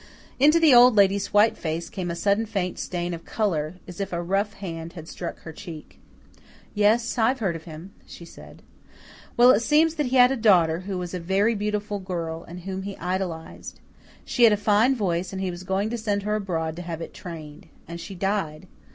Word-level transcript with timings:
Into 0.39 0.59
the 0.59 0.73
Old 0.73 0.95
Lady's 0.95 1.31
white 1.31 1.55
face 1.55 1.87
came 1.87 2.09
a 2.09 2.15
sudden 2.15 2.47
faint 2.47 2.79
stain 2.79 3.13
of 3.13 3.23
colour, 3.23 3.75
as 3.87 3.99
if 4.01 4.11
a 4.11 4.19
rough 4.19 4.53
hand 4.53 4.93
had 4.93 5.07
struck 5.07 5.37
her 5.41 5.53
cheek. 5.53 5.99
"Yes, 6.73 7.19
I've 7.19 7.37
heard 7.37 7.55
of 7.55 7.65
him," 7.65 7.93
she 8.07 8.25
said. 8.25 8.63
"Well, 9.37 9.51
it 9.51 9.59
seems 9.59 9.93
that 9.93 10.07
he 10.07 10.15
had 10.15 10.31
a 10.31 10.35
daughter, 10.35 10.79
who 10.79 10.97
was 10.97 11.13
a 11.13 11.19
very 11.19 11.53
beautiful 11.53 11.99
girl, 11.99 12.43
and 12.43 12.61
whom 12.61 12.81
he 12.81 12.97
idolized. 12.97 13.79
She 14.25 14.43
had 14.45 14.53
a 14.53 14.57
fine 14.57 14.95
voice, 14.95 15.31
and 15.31 15.39
he 15.39 15.51
was 15.51 15.61
going 15.61 15.91
to 15.91 15.99
send 15.99 16.23
her 16.23 16.33
abroad 16.33 16.75
to 16.77 16.81
have 16.81 17.01
it 17.03 17.13
trained. 17.13 17.67
And 17.87 18.01
she 18.01 18.15
died. 18.15 18.65